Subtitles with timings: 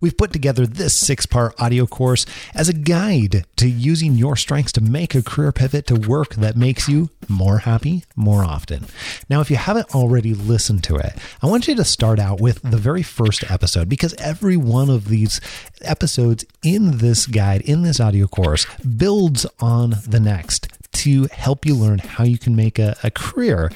[0.00, 4.72] We've put together this six part audio course as a guide to using your strengths
[4.72, 8.86] to make a career pivot to work that makes you more happy more often.
[9.28, 12.62] Now, if you haven't already listened to it, I want you to start out with
[12.62, 15.38] the very first episode because every one of these
[15.82, 21.74] episodes in this guide, in this audio course, builds on the next to help you
[21.74, 23.70] learn how you can make a, a career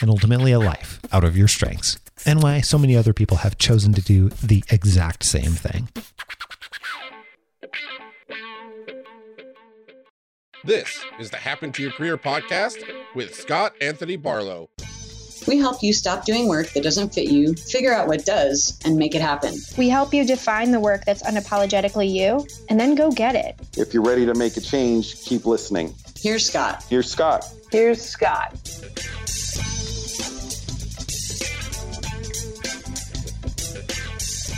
[0.00, 3.58] and ultimately a life out of your strengths and why so many other people have
[3.58, 5.88] chosen to do the exact same thing.
[10.64, 12.82] This is the Happen to Your Career podcast
[13.14, 14.68] with Scott Anthony Barlow.
[15.46, 18.98] We help you stop doing work that doesn't fit you, figure out what does, and
[18.98, 19.54] make it happen.
[19.78, 23.56] We help you define the work that's unapologetically you, and then go get it.
[23.78, 25.94] If you're ready to make a change, keep listening.
[26.20, 26.84] Here's Scott.
[26.90, 27.46] Here's Scott.
[27.72, 28.58] Here's Scott.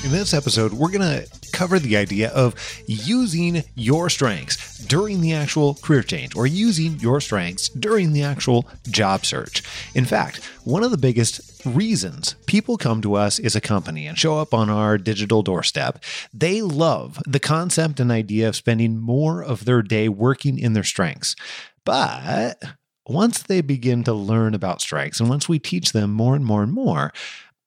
[0.03, 2.55] In this episode, we're going to cover the idea of
[2.87, 8.67] using your strengths during the actual career change or using your strengths during the actual
[8.89, 9.63] job search.
[9.95, 14.19] In fact, one of the biggest reasons people come to us as a company and
[14.19, 19.45] show up on our digital doorstep, they love the concept and idea of spending more
[19.45, 21.37] of their day working in their strengths.
[21.85, 22.63] But
[23.07, 26.63] once they begin to learn about strengths and once we teach them more and more
[26.63, 27.13] and more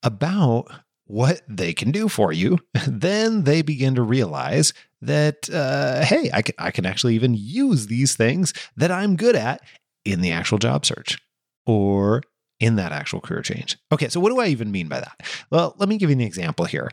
[0.02, 0.72] about
[1.14, 6.42] what they can do for you, then they begin to realize that, uh, hey, I
[6.42, 9.62] can, I can actually even use these things that I'm good at
[10.06, 11.22] in the actual job search
[11.68, 12.24] or
[12.60, 13.78] in that actual career change.
[13.92, 15.22] Okay, so what do I even mean by that?
[15.52, 16.90] Well, let me give you an example here.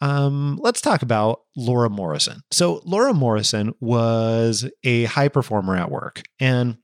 [0.00, 2.42] Um, let's talk about Laura Morrison.
[2.52, 6.76] So, Laura Morrison was a high performer at work and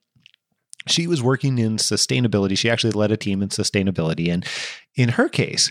[0.89, 2.59] she was working in sustainability.
[2.59, 4.33] She actually led a team in sustainability.
[4.33, 4.45] And
[4.97, 5.71] in her case,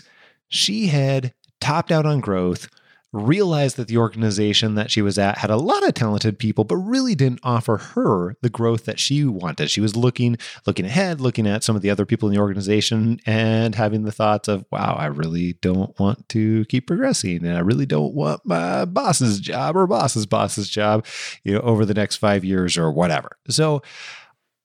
[0.50, 2.68] she had topped out on growth,
[3.12, 6.76] realized that the organization that she was at had a lot of talented people but
[6.76, 9.68] really didn't offer her the growth that she wanted.
[9.68, 13.18] She was looking looking ahead looking at some of the other people in the organization
[13.26, 17.60] and having the thoughts of wow i really don't want to keep progressing and i
[17.60, 21.04] really don't want my boss's job or boss's boss's job
[21.42, 23.36] you know over the next 5 years or whatever.
[23.48, 23.82] So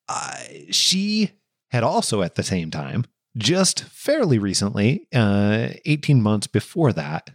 [0.08, 0.38] uh,
[0.70, 1.32] she
[1.72, 3.06] had also at the same time
[3.38, 7.32] just fairly recently, uh, 18 months before that,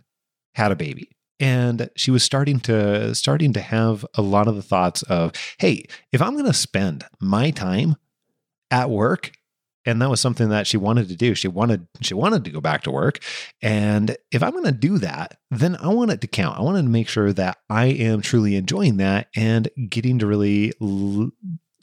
[0.55, 1.11] had a baby.
[1.39, 5.87] And she was starting to starting to have a lot of the thoughts of, hey,
[6.13, 7.97] if I'm going to spend my time
[8.71, 9.33] at work,
[9.87, 11.35] and that was something that she wanted to do.
[11.35, 13.21] She wanted she wanted to go back to work,
[13.63, 16.59] and if I'm going to do that, then I want it to count.
[16.59, 20.73] I wanted to make sure that I am truly enjoying that and getting to really
[20.81, 21.31] l-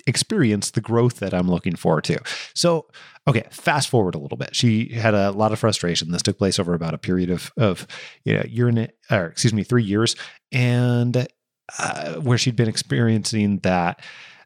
[0.06, 2.20] experience the growth that I'm looking forward to.
[2.54, 2.88] So,
[3.28, 4.56] okay, fast forward a little bit.
[4.56, 6.12] She had a lot of frustration.
[6.12, 7.86] This took place over about a period of of
[8.24, 10.16] you know year and or excuse me three years,
[10.52, 11.28] and
[11.78, 14.02] uh, where she'd been experiencing that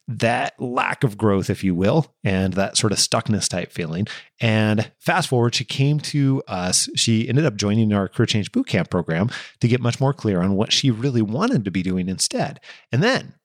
[0.08, 4.08] that lack of growth, if you will, and that sort of stuckness type feeling.
[4.40, 6.90] And fast forward, she came to us.
[6.96, 10.56] She ended up joining our Career Change Bootcamp program to get much more clear on
[10.56, 12.60] what she really wanted to be doing instead.
[12.92, 13.36] And then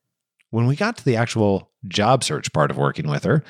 [0.51, 3.45] when we got to the actual job search part of working with her,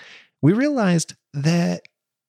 [0.46, 1.82] we realized that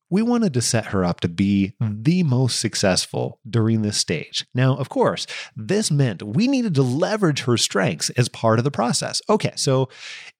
[0.09, 2.01] we wanted to set her up to be hmm.
[2.01, 4.44] the most successful during this stage.
[4.55, 8.72] Now, of course, this meant we needed to leverage her strengths as part of the
[8.72, 9.22] process.
[9.29, 9.89] Okay, so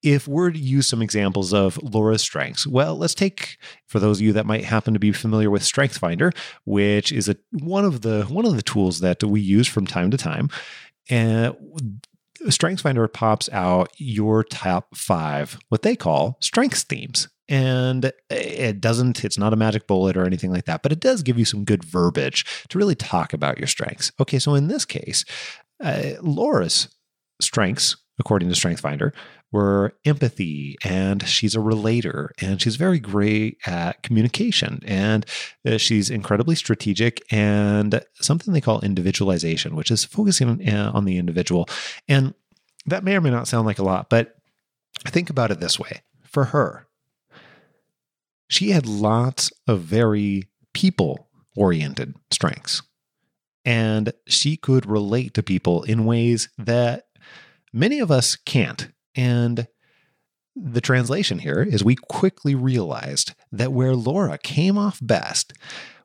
[0.02, 4.24] if we're to use some examples of Laura's strengths, well, let's take for those of
[4.24, 8.24] you that might happen to be familiar with StrengthsFinder, which is a one of the
[8.24, 10.50] one of the tools that we use from time to time.
[11.12, 11.56] And
[12.42, 17.28] StrengthsFinder pops out your top five, what they call strengths themes.
[17.50, 21.24] And it doesn't, it's not a magic bullet or anything like that, but it does
[21.24, 24.12] give you some good verbiage to really talk about your strengths.
[24.20, 25.24] Okay, so in this case,
[25.82, 26.90] uh, Laura's
[27.42, 29.14] strengths, according to StrengthsFinder,
[29.52, 35.26] were empathy and she's a relator and she's very great at communication and
[35.66, 41.06] uh, she's incredibly strategic and something they call individualization which is focusing on, uh, on
[41.06, 41.68] the individual
[42.10, 42.34] and
[42.86, 44.36] that may or may not sound like a lot but
[45.06, 46.87] think about it this way for her
[48.48, 52.82] she had lots of very people oriented strengths.
[53.66, 57.08] And she could relate to people in ways that
[57.74, 58.90] many of us can't.
[59.16, 59.68] And
[60.56, 65.54] the translation here is we quickly realized that where Laura came off best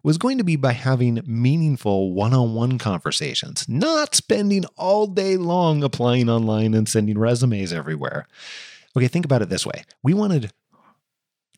[0.02, 5.36] was going to be by having meaningful one on one conversations, not spending all day
[5.36, 8.26] long applying online and sending resumes everywhere.
[8.96, 9.84] Okay, think about it this way.
[10.02, 10.52] We wanted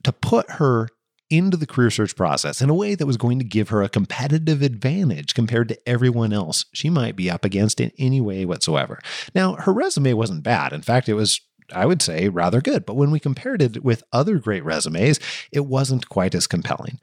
[0.04, 0.88] to put her
[1.30, 3.88] into the career search process in a way that was going to give her a
[3.88, 9.00] competitive advantage compared to everyone else she might be up against in any way whatsoever.
[9.34, 10.72] Now, her resume wasn't bad.
[10.72, 11.40] In fact, it was
[11.72, 12.84] I would say rather good.
[12.84, 15.18] But when we compared it with other great resumes,
[15.50, 17.00] it wasn't quite as compelling.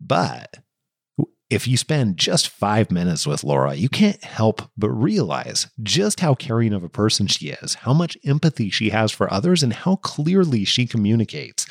[0.00, 0.58] But
[1.48, 6.34] if you spend just five minutes with Laura, you can't help but realize just how
[6.34, 9.96] caring of a person she is, how much empathy she has for others, and how
[9.96, 11.66] clearly she communicates.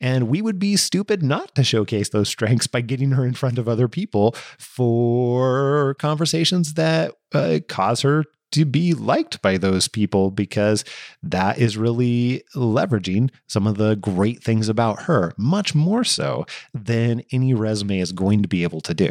[0.00, 3.58] And we would be stupid not to showcase those strengths by getting her in front
[3.58, 10.30] of other people for conversations that uh, cause her to be liked by those people
[10.30, 10.84] because
[11.22, 17.22] that is really leveraging some of the great things about her, much more so than
[17.32, 19.10] any resume is going to be able to do.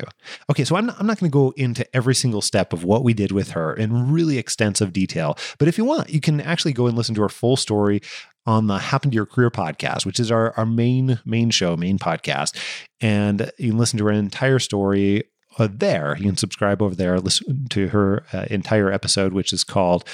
[0.50, 3.04] Okay, so I'm not, I'm not going to go into every single step of what
[3.04, 6.74] we did with her in really extensive detail, but if you want, you can actually
[6.74, 8.02] go and listen to her full story
[8.48, 12.00] on the Happen to Your Career podcast, which is our, our main main show, main
[12.00, 12.56] podcast.
[13.02, 15.26] And you can listen to her entire story
[15.58, 16.16] uh, there.
[16.18, 20.08] You can subscribe over there, listen to her uh, entire episode, which is called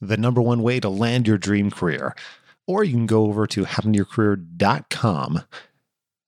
[0.00, 2.14] The Number One Way to Land Your Dream Career.
[2.66, 5.42] Or you can go over to happentoyourcareer.com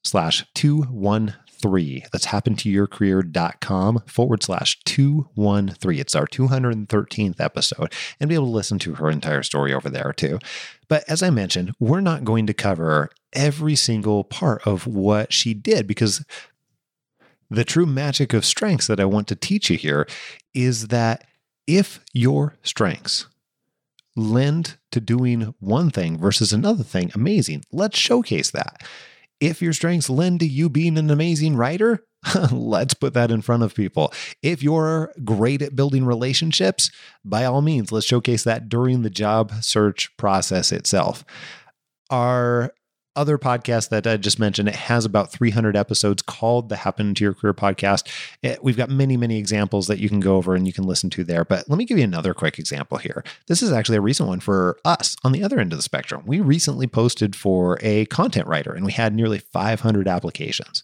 [0.03, 2.03] slash 213.
[2.13, 6.01] That's happentoyourcareer.com forward slash 213.
[6.01, 10.13] It's our 213th episode, and be able to listen to her entire story over there
[10.13, 10.39] too.
[10.89, 15.55] But as I mentioned, we're not going to cover every single part of what she
[15.55, 16.25] did because
[17.51, 20.07] the true magic of strengths that I want to teach you here
[20.55, 21.27] is that
[21.67, 23.27] if your strengths
[24.17, 27.65] lend to doing one thing versus another thing, amazing.
[27.73, 28.83] Let's showcase that.
[29.41, 32.05] If your strengths lend to you being an amazing writer,
[32.53, 34.13] let's put that in front of people.
[34.43, 36.91] If you're great at building relationships,
[37.25, 41.25] by all means, let's showcase that during the job search process itself.
[42.11, 42.73] Our
[43.17, 47.25] other podcast that I just mentioned, it has about 300 episodes called the Happen to
[47.25, 48.07] Your Career podcast.
[48.43, 51.11] It, we've got many, many examples that you can go over and you can listen
[51.11, 51.45] to there.
[51.45, 53.25] But let me give you another quick example here.
[53.47, 56.23] This is actually a recent one for us on the other end of the spectrum.
[56.27, 60.83] We recently posted for a content writer and we had nearly 500 applications.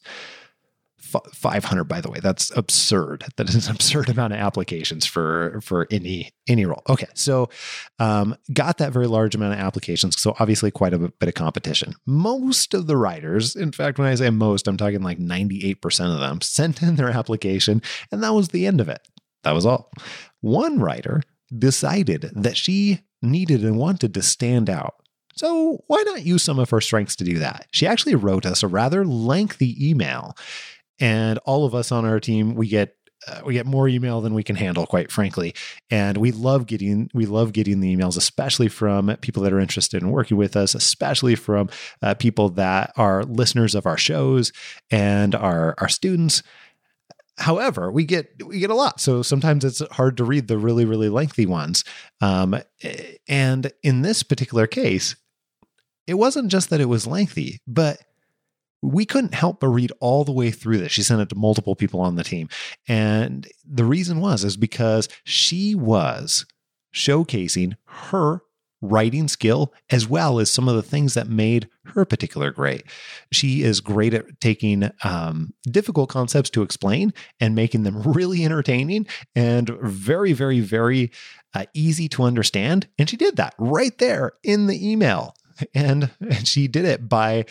[1.11, 2.21] 500 by the way.
[2.21, 3.25] That's absurd.
[3.37, 6.83] That is an absurd amount of applications for for any any role.
[6.89, 7.49] Okay so
[7.99, 11.95] um, got that very large amount of applications so obviously quite a bit of competition.
[12.07, 16.21] Most of the writers in fact when i say most i'm talking like 98% of
[16.21, 19.07] them sent in their application and that was the end of it.
[19.43, 19.91] That was all.
[20.41, 21.23] One writer
[21.57, 24.95] decided that she needed and wanted to stand out.
[25.37, 27.67] So, why not use some of her strengths to do that?
[27.71, 30.37] She actually wrote us a rather lengthy email
[31.01, 32.95] and all of us on our team we get
[33.29, 35.55] uh, we get more email than we can handle quite frankly.
[35.91, 40.03] And we love getting we love getting the emails especially from people that are interested
[40.03, 41.69] in working with us especially from
[42.03, 44.53] uh, people that are listeners of our shows
[44.91, 46.43] and our our students.
[47.39, 49.01] However we get we get a lot.
[49.01, 51.85] So sometimes it's hard to read the really really lengthy ones.
[52.21, 52.61] Um,
[53.29, 55.17] and in this particular case
[56.07, 58.01] it wasn't just that it was lengthy but
[58.83, 60.93] we couldn't help but read all the way through this.
[60.93, 62.49] She sent it to multiple people on the team.
[62.89, 66.47] And the reason was is because she was
[66.95, 68.43] showcasing her
[68.83, 72.85] writing skill as well as some of the things that made her particular great.
[73.31, 79.07] She is great at taking um, difficult concepts to explain and making them really entertaining
[79.35, 81.11] and very, very, very
[81.53, 82.89] uh, easy to understand.
[82.99, 85.35] And she did that right there in the email.
[85.75, 87.45] And, and she did it by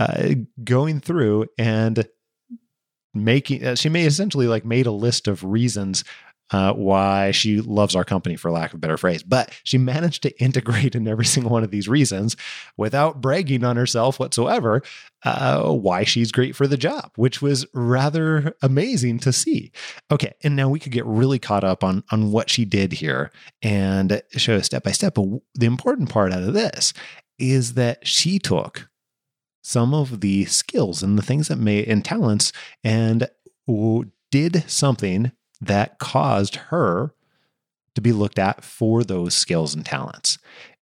[0.00, 0.30] uh,
[0.64, 2.08] going through and
[3.12, 6.04] making uh, she may essentially like made a list of reasons
[6.52, 9.22] uh, why she loves our company, for lack of a better phrase.
[9.22, 12.34] But she managed to integrate in every single one of these reasons
[12.76, 14.82] without bragging on herself whatsoever
[15.22, 19.70] uh, why she's great for the job, which was rather amazing to see.
[20.10, 23.30] Okay, and now we could get really caught up on on what she did here
[23.62, 25.14] and show a step by step.
[25.14, 26.94] But the important part out of this
[27.38, 28.88] is that she took
[29.62, 32.52] some of the skills and the things that may and talents
[32.82, 33.28] and
[34.30, 37.14] did something that caused her
[37.94, 40.38] to be looked at for those skills and talents.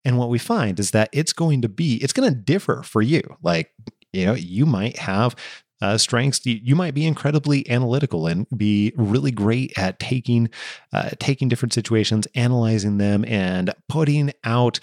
[0.05, 3.01] And what we find is that it's going to be, it's going to differ for
[3.01, 3.21] you.
[3.41, 3.71] Like,
[4.13, 5.35] you know, you might have
[5.81, 6.45] uh, strengths.
[6.45, 10.49] You might be incredibly analytical and be really great at taking,
[10.93, 14.79] uh, taking different situations, analyzing them, and putting out,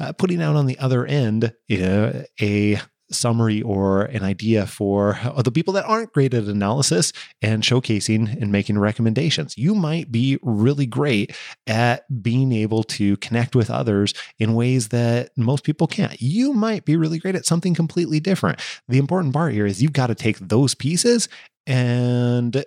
[0.00, 2.80] uh, putting out on the other end, you know, a
[3.10, 8.50] summary or an idea for the people that aren't great at analysis and showcasing and
[8.50, 9.56] making recommendations.
[9.56, 11.36] You might be really great
[11.66, 16.20] at being able to connect with others in ways that most people can't.
[16.20, 18.60] You might be really great at something completely different.
[18.88, 21.28] The important part here is you've got to take those pieces
[21.66, 22.64] and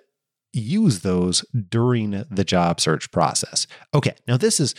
[0.52, 3.66] use those during the job search process.
[3.94, 4.74] Okay, now this is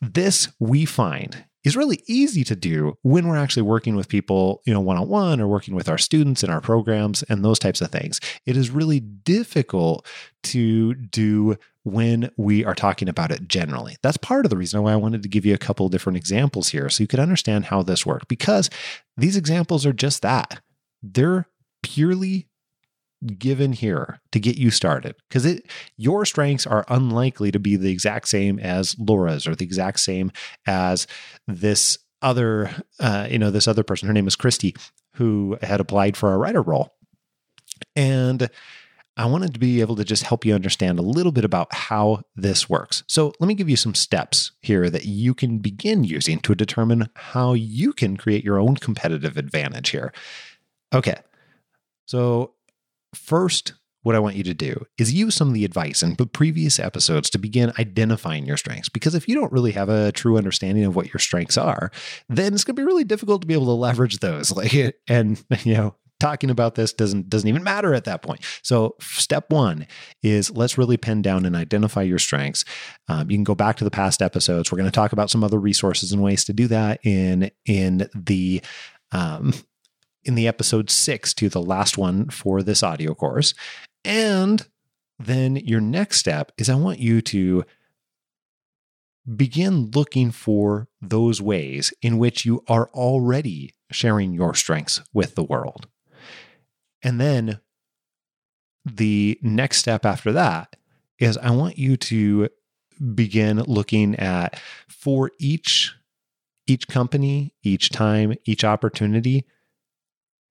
[0.00, 4.72] this we find is really easy to do when we're actually working with people, you
[4.72, 7.80] know, one on one or working with our students in our programs and those types
[7.80, 8.20] of things.
[8.46, 10.06] It is really difficult
[10.44, 13.96] to do when we are talking about it generally.
[14.02, 16.68] That's part of the reason why I wanted to give you a couple different examples
[16.68, 18.70] here so you could understand how this worked because
[19.16, 20.60] these examples are just that.
[21.02, 21.48] They're
[21.82, 22.48] purely
[23.26, 27.90] given here to get you started because it your strengths are unlikely to be the
[27.90, 30.30] exact same as Laura's or the exact same
[30.66, 31.06] as
[31.46, 34.74] this other uh, you know this other person her name is Christy
[35.14, 36.94] who had applied for a writer role
[37.96, 38.50] and
[39.16, 42.22] I wanted to be able to just help you understand a little bit about how
[42.34, 43.04] this works.
[43.06, 47.08] So, let me give you some steps here that you can begin using to determine
[47.14, 50.12] how you can create your own competitive advantage here.
[50.92, 51.16] Okay.
[52.06, 52.54] So,
[53.14, 56.26] First, what I want you to do is use some of the advice in the
[56.26, 58.90] previous episodes to begin identifying your strengths.
[58.90, 61.90] Because if you don't really have a true understanding of what your strengths are,
[62.28, 64.52] then it's going to be really difficult to be able to leverage those.
[64.54, 68.40] Like, and you know, talking about this doesn't doesn't even matter at that point.
[68.62, 69.86] So step one
[70.22, 72.64] is let's really pen down and identify your strengths.
[73.08, 74.70] Um, you can go back to the past episodes.
[74.70, 78.08] We're going to talk about some other resources and ways to do that in in
[78.14, 78.62] the
[79.12, 79.52] um,
[80.24, 83.54] in the episode six to the last one for this audio course.
[84.04, 84.66] And
[85.18, 87.64] then your next step is I want you to
[89.36, 95.42] begin looking for those ways in which you are already sharing your strengths with the
[95.42, 95.88] world.
[97.02, 97.60] And then
[98.84, 100.76] the next step after that
[101.18, 102.48] is I want you to
[103.14, 105.94] begin looking at for each
[106.66, 109.44] each company, each time, each opportunity,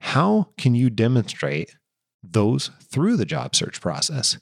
[0.03, 1.77] how can you demonstrate
[2.21, 4.37] those through the job search process?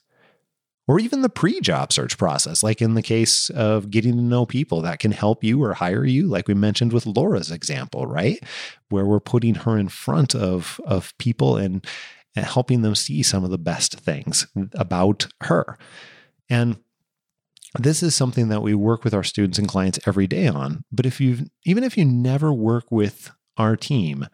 [0.87, 4.47] Or even the pre job search process, like in the case of getting to know
[4.47, 8.43] people that can help you or hire you, like we mentioned with Laura's example, right?
[8.89, 11.85] Where we're putting her in front of, of people and,
[12.35, 15.77] and helping them see some of the best things about her.
[16.49, 16.77] And
[17.77, 20.83] this is something that we work with our students and clients every day on.
[20.91, 24.27] But if you've, even if you never work with our team,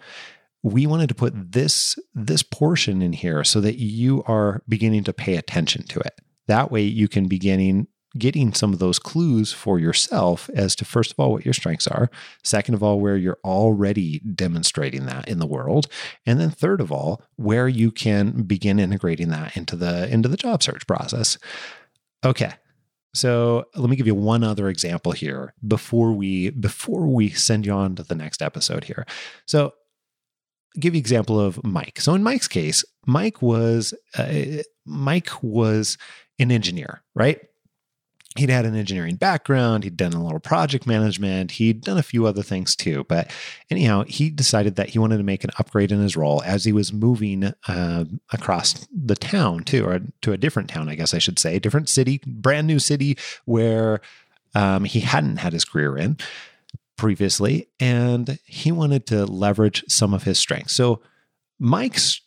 [0.64, 5.14] we wanted to put this this portion in here so that you are beginning to
[5.14, 6.20] pay attention to it.
[6.48, 7.88] That way you can beginning
[8.18, 11.88] getting some of those clues for yourself as to first of all what your strengths
[11.88, 12.10] are,
[12.44, 15.88] second of all where you're already demonstrating that in the world,
[16.26, 20.38] and then third of all where you can begin integrating that into the into the
[20.38, 21.38] job search process.
[22.26, 22.52] Okay.
[23.14, 27.72] So let me give you one other example here before we before we send you
[27.72, 29.06] on to the next episode here.
[29.46, 29.74] So
[30.80, 32.00] give you example of Mike.
[32.00, 35.98] So in Mike's case, Mike was uh, Mike was
[36.40, 37.40] an engineer, right?
[38.36, 39.84] He'd had an engineering background.
[39.84, 41.52] He'd done a little project management.
[41.52, 43.04] He'd done a few other things too.
[43.10, 43.32] But
[43.72, 46.72] anyhow, he decided that he wanted to make an upgrade in his role as he
[46.72, 51.20] was moving uh, across the town too, or to a different town, I guess I
[51.20, 54.02] should say, different city, brand new city where
[54.54, 56.18] um, he hadn't had his career in
[56.98, 60.74] previously, and he wanted to leverage some of his strengths.
[60.74, 61.02] So,
[61.60, 62.22] Mike's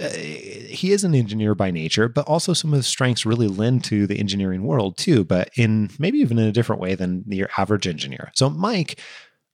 [0.00, 3.84] uh, he is an engineer by nature, but also some of his strengths really lend
[3.84, 7.50] to the engineering world too, but in maybe even in a different way than your
[7.58, 8.30] average engineer.
[8.34, 8.98] So, Mike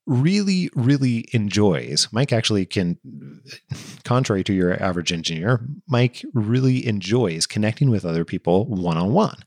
[0.06, 2.96] really, really enjoys, Mike actually can,
[4.04, 9.44] contrary to your average engineer, Mike really enjoys connecting with other people one on one.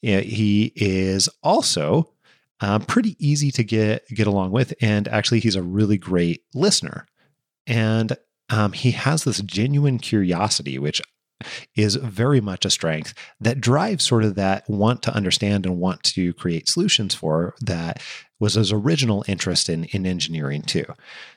[0.00, 2.12] He is also
[2.60, 7.06] uh, pretty easy to get get along with, and actually, he's a really great listener,
[7.66, 8.16] and
[8.48, 11.00] um, he has this genuine curiosity, which
[11.74, 16.02] is very much a strength that drives sort of that want to understand and want
[16.02, 18.02] to create solutions for that
[18.38, 20.84] was his original interest in, in engineering too.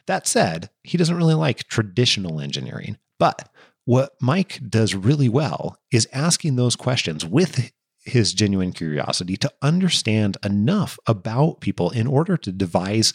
[0.08, 3.50] That said, he doesn't really like traditional engineering, but
[3.86, 7.72] what Mike does really well is asking those questions with
[8.03, 13.13] his genuine curiosity to understand enough about people in order to devise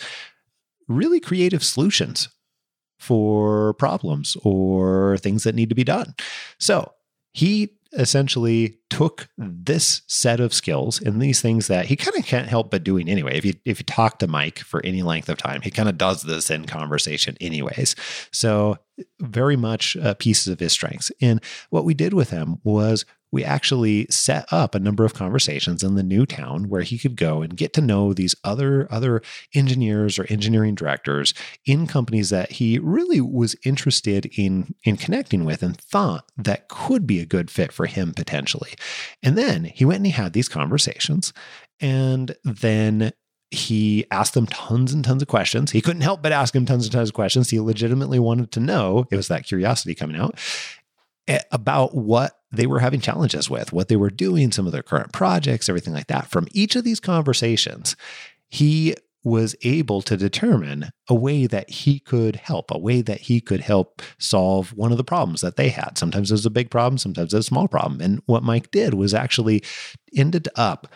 [0.88, 2.28] really creative solutions
[2.98, 6.14] for problems or things that need to be done.
[6.58, 6.92] So
[7.32, 12.48] he essentially took this set of skills and these things that he kind of can't
[12.48, 13.36] help but doing anyway.
[13.36, 15.96] If you if you talk to Mike for any length of time, he kind of
[15.96, 17.96] does this in conversation anyways.
[18.30, 18.78] So
[19.20, 21.10] very much uh, pieces of his strengths.
[21.20, 25.82] And what we did with him was we actually set up a number of conversations
[25.82, 29.22] in the new town where he could go and get to know these other other
[29.54, 35.62] engineers or engineering directors in companies that he really was interested in in connecting with
[35.62, 38.72] and thought that could be a good fit for him potentially.
[39.22, 41.32] And then he went and he had these conversations
[41.80, 43.12] and then
[43.50, 45.70] he asked them tons and tons of questions.
[45.70, 47.48] He couldn't help but ask them tons and tons of questions.
[47.48, 49.06] He legitimately wanted to know.
[49.10, 50.38] It was that curiosity coming out
[51.50, 55.12] about what they were having challenges with, what they were doing, some of their current
[55.12, 56.30] projects, everything like that.
[56.30, 57.96] From each of these conversations,
[58.48, 58.94] he
[59.24, 63.60] was able to determine a way that he could help, a way that he could
[63.60, 65.98] help solve one of the problems that they had.
[65.98, 68.00] Sometimes it was a big problem, sometimes it was a small problem.
[68.00, 69.62] And what Mike did was actually
[70.16, 70.86] ended up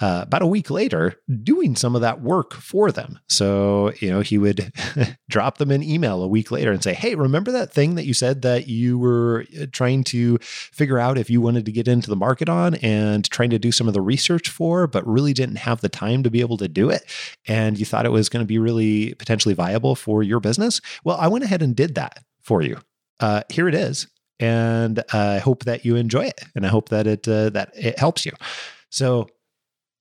[0.00, 3.18] uh, about a week later doing some of that work for them.
[3.28, 4.72] So, you know, he would
[5.28, 8.14] drop them an email a week later and say, Hey, remember that thing that you
[8.14, 12.08] said that you were uh, trying to figure out if you wanted to get into
[12.08, 15.56] the market on and trying to do some of the research for, but really didn't
[15.56, 17.04] have the time to be able to do it?
[17.46, 20.80] And you thought it was going to be really potentially viable for your business?
[21.04, 22.78] Well, I went ahead and did that for you.
[23.20, 24.06] Uh, here it is.
[24.38, 27.98] And I hope that you enjoy it, and I hope that it uh, that it
[27.98, 28.32] helps you.
[28.88, 29.28] So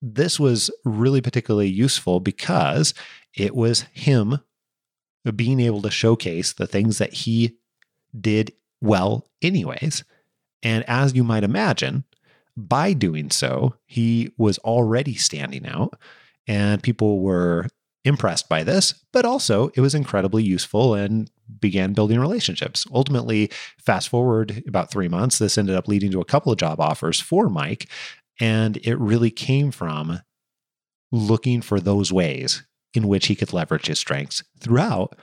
[0.01, 2.94] this was really particularly useful because
[3.36, 4.39] it was him
[5.36, 7.58] being able to showcase the things that he
[8.20, 10.03] did well, anyways.
[10.63, 12.06] And as you might imagine,
[12.56, 15.98] by doing so, he was already standing out
[16.48, 17.68] and people were
[18.06, 21.29] impressed by this, but also it was incredibly useful and
[21.60, 22.86] began building relationships.
[22.91, 26.79] Ultimately, fast forward about three months, this ended up leading to a couple of job
[26.79, 27.88] offers for Mike.
[28.39, 30.22] And it really came from
[31.12, 35.15] looking for those ways in which he could leverage his strengths throughout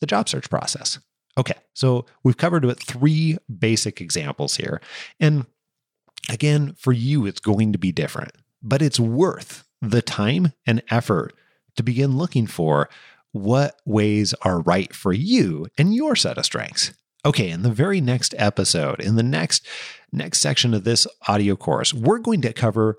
[0.00, 0.98] the job search process.
[1.38, 4.80] Okay, so we've covered with three basic examples here.
[5.18, 5.46] And
[6.28, 8.32] again, for you, it's going to be different,
[8.62, 11.32] but it's worth the time and effort
[11.76, 12.88] to begin looking for
[13.32, 16.92] what ways are right for you and your set of strengths.
[17.24, 19.66] Okay, in the very next episode, in the next
[20.12, 22.98] next section of this audio course, we're going to cover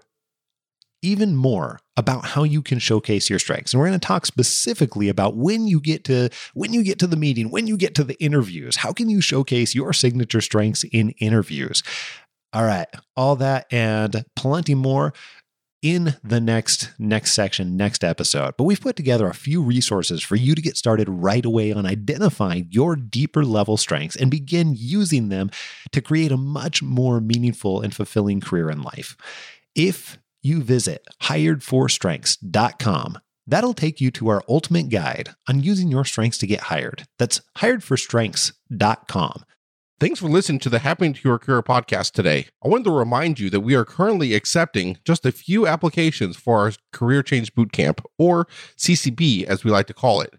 [1.03, 3.73] even more about how you can showcase your strengths.
[3.73, 7.07] And we're going to talk specifically about when you get to when you get to
[7.07, 10.83] the meeting, when you get to the interviews, how can you showcase your signature strengths
[10.85, 11.83] in interviews?
[12.53, 15.13] All right, all that and plenty more
[15.83, 18.55] in the next next section next episode.
[18.57, 21.85] But we've put together a few resources for you to get started right away on
[21.85, 25.51] identifying your deeper level strengths and begin using them
[25.91, 29.15] to create a much more meaningful and fulfilling career in life.
[29.75, 36.37] If you visit hiredforstrengths.com that'll take you to our ultimate guide on using your strengths
[36.37, 37.05] to get hired.
[37.19, 39.43] That's hiredforstrengths.com
[39.99, 42.47] Thanks for listening to the Happening to Your Career podcast today.
[42.63, 46.59] I wanted to remind you that we are currently accepting just a few applications for
[46.59, 50.33] our Career Change Bootcamp, or CCB as we like to call it.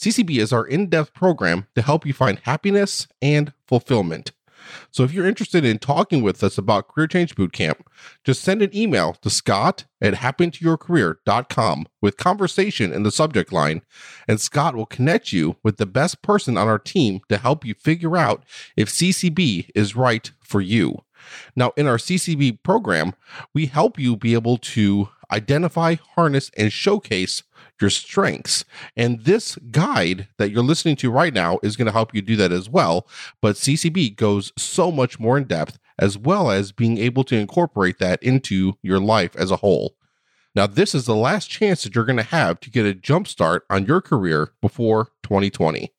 [0.00, 4.32] CCB is our in depth program to help you find happiness and fulfillment.
[4.90, 7.80] So if you're interested in talking with us about Career Change Bootcamp,
[8.24, 13.82] just send an email to scott at happentoyourcareer.com with conversation in the subject line,
[14.28, 17.74] and Scott will connect you with the best person on our team to help you
[17.74, 18.44] figure out
[18.76, 21.02] if CCB is right for you.
[21.54, 23.14] Now, in our CCB program,
[23.52, 27.42] we help you be able to identify, harness, and showcase
[27.80, 28.64] your strengths.
[28.96, 32.36] And this guide that you're listening to right now is going to help you do
[32.36, 33.06] that as well.
[33.40, 37.98] But CCB goes so much more in depth, as well as being able to incorporate
[37.98, 39.96] that into your life as a whole.
[40.54, 43.28] Now, this is the last chance that you're going to have to get a jump
[43.28, 45.92] start on your career before 2020.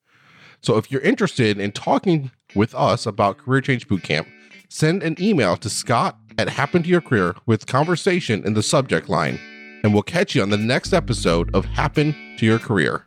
[0.61, 4.25] So, if you're interested in talking with us about Career Change Bootcamp,
[4.67, 9.09] send an email to scott at Happen to Your Career with conversation in the subject
[9.09, 9.39] line
[9.83, 13.05] and we'll catch you on the next episode of Happen to Your Career.